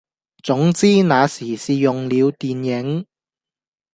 [0.41, 3.05] 總之那時是用了電影，